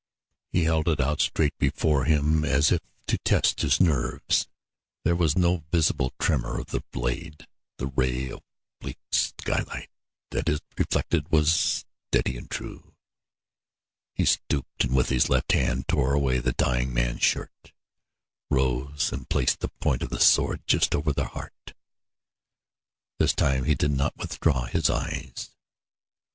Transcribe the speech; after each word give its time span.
He 0.51 0.63
held 0.63 0.87
it 0.87 0.99
out 0.99 1.21
straight 1.21 1.55
before 1.59 2.05
him, 2.05 2.43
as 2.43 2.71
if 2.71 2.81
to 3.05 3.19
test 3.19 3.61
his 3.61 3.79
nerves. 3.79 4.47
There 5.03 5.15
was 5.15 5.37
no 5.37 5.63
visible 5.71 6.11
tremor 6.19 6.59
of 6.59 6.71
the 6.71 6.81
blade; 6.91 7.45
the 7.77 7.85
ray 7.85 8.31
of 8.31 8.41
bleak 8.79 8.97
skylight 9.11 9.91
that 10.31 10.49
it 10.49 10.63
reflected 10.75 11.31
was 11.31 11.85
steady 12.09 12.35
and 12.35 12.49
true. 12.49 12.95
He 14.15 14.25
stooped 14.25 14.85
and 14.85 14.95
with 14.95 15.09
his 15.09 15.29
left 15.29 15.51
hand 15.51 15.87
tore 15.87 16.15
away 16.15 16.39
the 16.39 16.53
dying 16.53 16.95
man's 16.95 17.21
shirt, 17.21 17.71
rose 18.49 19.11
and 19.13 19.29
placed 19.29 19.59
the 19.59 19.69
point 19.69 20.01
of 20.01 20.09
the 20.09 20.19
sword 20.19 20.63
just 20.65 20.95
over 20.95 21.13
the 21.13 21.25
heart. 21.25 21.75
This 23.19 23.33
time 23.35 23.65
he 23.65 23.75
did 23.75 23.91
not 23.91 24.17
withdraw 24.17 24.65
his 24.65 24.89
eyes. 24.89 25.51